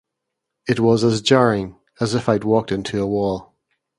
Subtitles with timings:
[0.67, 3.53] It was as jarring, as if I'd walked into a wall.